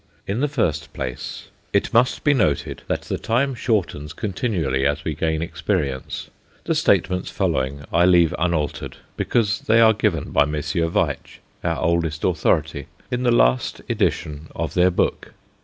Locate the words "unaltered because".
8.39-9.59